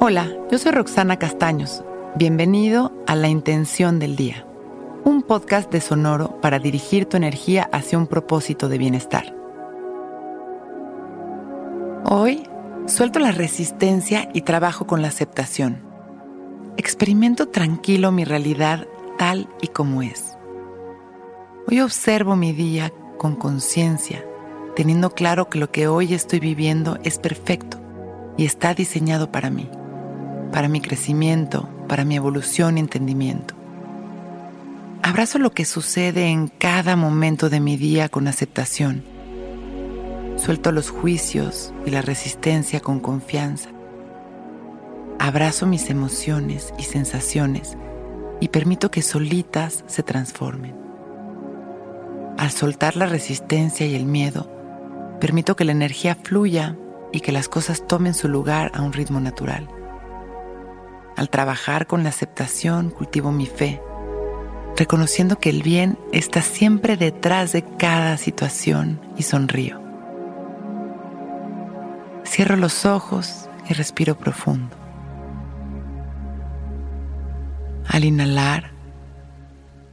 Hola, 0.00 0.32
yo 0.48 0.58
soy 0.58 0.70
Roxana 0.70 1.18
Castaños. 1.18 1.82
Bienvenido 2.14 2.92
a 3.08 3.16
La 3.16 3.26
Intención 3.26 3.98
del 3.98 4.14
Día, 4.14 4.46
un 5.02 5.22
podcast 5.22 5.72
de 5.72 5.80
Sonoro 5.80 6.40
para 6.40 6.60
dirigir 6.60 7.06
tu 7.06 7.16
energía 7.16 7.68
hacia 7.72 7.98
un 7.98 8.06
propósito 8.06 8.68
de 8.68 8.78
bienestar. 8.78 9.34
Hoy 12.04 12.44
suelto 12.86 13.18
la 13.18 13.32
resistencia 13.32 14.28
y 14.32 14.42
trabajo 14.42 14.86
con 14.86 15.02
la 15.02 15.08
aceptación. 15.08 15.82
Experimento 16.76 17.48
tranquilo 17.48 18.12
mi 18.12 18.24
realidad 18.24 18.86
tal 19.18 19.48
y 19.60 19.66
como 19.66 20.02
es. 20.02 20.38
Hoy 21.68 21.80
observo 21.80 22.36
mi 22.36 22.52
día 22.52 22.92
con 23.18 23.34
conciencia, 23.34 24.24
teniendo 24.76 25.10
claro 25.10 25.50
que 25.50 25.58
lo 25.58 25.72
que 25.72 25.88
hoy 25.88 26.14
estoy 26.14 26.38
viviendo 26.38 26.98
es 27.02 27.18
perfecto 27.18 27.80
y 28.36 28.44
está 28.44 28.74
diseñado 28.74 29.32
para 29.32 29.50
mí, 29.50 29.68
para 30.52 30.68
mi 30.68 30.80
crecimiento, 30.80 31.68
para 31.88 32.04
mi 32.04 32.16
evolución 32.16 32.76
y 32.76 32.80
entendimiento. 32.80 33.54
Abrazo 35.02 35.38
lo 35.38 35.52
que 35.52 35.64
sucede 35.64 36.26
en 36.28 36.48
cada 36.48 36.96
momento 36.96 37.48
de 37.48 37.60
mi 37.60 37.76
día 37.76 38.08
con 38.08 38.28
aceptación. 38.28 39.02
Suelto 40.36 40.72
los 40.72 40.90
juicios 40.90 41.72
y 41.86 41.90
la 41.90 42.02
resistencia 42.02 42.80
con 42.80 43.00
confianza. 43.00 43.70
Abrazo 45.18 45.66
mis 45.66 45.90
emociones 45.90 46.72
y 46.78 46.82
sensaciones 46.84 47.76
y 48.40 48.48
permito 48.48 48.90
que 48.90 49.02
solitas 49.02 49.84
se 49.86 50.02
transformen. 50.02 50.76
Al 52.36 52.50
soltar 52.50 52.96
la 52.96 53.06
resistencia 53.06 53.86
y 53.86 53.96
el 53.96 54.04
miedo, 54.04 54.48
permito 55.20 55.56
que 55.56 55.64
la 55.64 55.72
energía 55.72 56.14
fluya 56.14 56.76
y 57.12 57.20
que 57.20 57.32
las 57.32 57.48
cosas 57.48 57.86
tomen 57.86 58.14
su 58.14 58.28
lugar 58.28 58.70
a 58.74 58.82
un 58.82 58.92
ritmo 58.92 59.18
natural. 59.18 59.68
Al 61.18 61.30
trabajar 61.30 61.88
con 61.88 62.04
la 62.04 62.10
aceptación, 62.10 62.90
cultivo 62.90 63.32
mi 63.32 63.46
fe, 63.46 63.82
reconociendo 64.76 65.40
que 65.40 65.50
el 65.50 65.64
bien 65.64 65.98
está 66.12 66.42
siempre 66.42 66.96
detrás 66.96 67.50
de 67.50 67.64
cada 67.64 68.16
situación 68.18 69.00
y 69.16 69.24
sonrío. 69.24 69.82
Cierro 72.24 72.54
los 72.54 72.86
ojos 72.86 73.50
y 73.68 73.74
respiro 73.74 74.16
profundo. 74.16 74.76
Al 77.88 78.04
inhalar, 78.04 78.70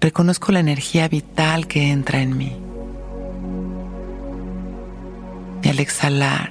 reconozco 0.00 0.50
la 0.50 0.58
energía 0.58 1.06
vital 1.06 1.68
que 1.68 1.92
entra 1.92 2.20
en 2.20 2.36
mí. 2.36 2.56
Y 5.62 5.68
al 5.68 5.78
exhalar, 5.78 6.50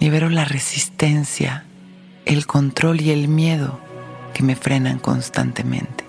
libero 0.00 0.30
la 0.30 0.44
resistencia, 0.44 1.64
el 2.24 2.46
control 2.46 3.00
y 3.00 3.10
el 3.10 3.28
miedo 3.28 3.78
que 4.32 4.42
me 4.42 4.56
frenan 4.56 4.98
constantemente. 4.98 6.04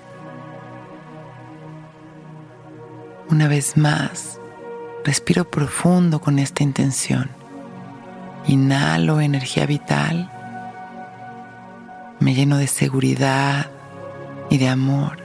Una 3.30 3.48
vez 3.48 3.76
más, 3.76 4.40
respiro 5.04 5.50
profundo 5.50 6.22
con 6.22 6.40
esta 6.40 6.64
intención. 6.64 7.30
Inhalo 8.48 9.20
energía 9.20 9.66
vital, 9.66 10.32
me 12.20 12.34
lleno 12.34 12.58
de 12.58 12.68
seguridad 12.68 13.72
y 14.50 14.58
de 14.58 14.70
amor. 14.70 15.18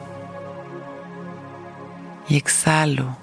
Y 2.29 2.37
exhalo 2.37 3.17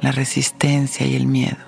la 0.00 0.12
resistencia 0.12 1.06
y 1.06 1.16
el 1.16 1.26
miedo. 1.26 1.67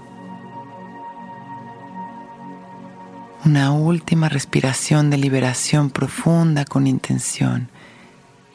Una 3.45 3.73
última 3.73 4.29
respiración 4.29 5.09
de 5.09 5.17
liberación 5.17 5.91
profunda 5.91 6.65
con 6.65 6.87
intención. 6.87 7.71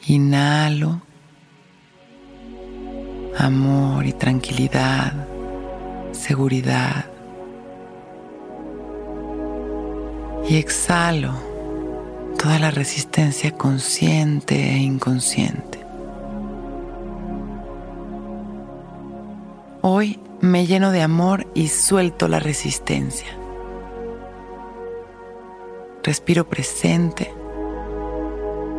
Inhalo 0.06 1.02
amor 3.36 4.06
y 4.06 4.12
tranquilidad, 4.12 5.12
seguridad. 6.12 7.06
Y 10.48 10.56
exhalo 10.56 11.34
toda 12.38 12.58
la 12.58 12.70
resistencia 12.70 13.50
consciente 13.50 14.54
e 14.54 14.78
inconsciente. 14.78 15.84
Hoy 19.82 20.20
me 20.40 20.66
lleno 20.66 20.92
de 20.92 21.02
amor 21.02 21.46
y 21.54 21.68
suelto 21.68 22.28
la 22.28 22.38
resistencia. 22.38 23.45
Respiro 26.06 26.48
presente, 26.48 27.34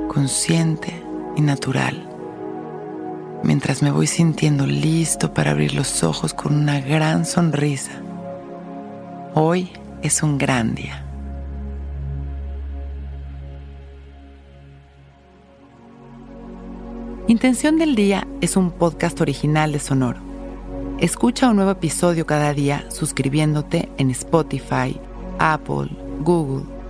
consciente 0.08 0.94
y 1.36 1.42
natural, 1.42 2.08
mientras 3.44 3.84
me 3.84 3.92
voy 3.92 4.08
sintiendo 4.08 4.66
listo 4.66 5.34
para 5.34 5.52
abrir 5.52 5.74
los 5.74 6.06
ojos 6.06 6.34
con 6.34 6.56
una 6.56 6.80
gran 6.80 7.26
sonrisa. 7.26 8.02
Hoy 9.34 9.70
es 10.02 10.24
un 10.24 10.38
gran 10.38 10.74
día. 10.74 11.04
Intención 17.28 17.78
del 17.78 17.96
Día 17.96 18.26
es 18.40 18.56
un 18.56 18.72
podcast 18.72 19.20
original 19.20 19.74
de 19.74 19.80
Sonoro. 19.80 20.22
Escucha 21.00 21.50
un 21.50 21.58
nuevo 21.58 21.72
episodio 21.72 22.26
cada 22.26 22.54
día 22.54 22.86
suscribiéndote 22.90 23.90
en 23.98 24.12
Spotify, 24.12 24.98
Apple, 25.40 25.90
Google 26.22 26.77